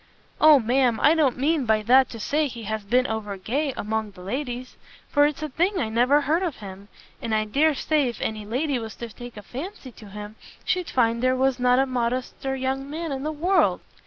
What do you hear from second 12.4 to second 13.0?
young